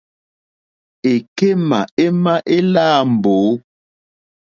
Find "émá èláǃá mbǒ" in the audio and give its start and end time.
2.05-3.37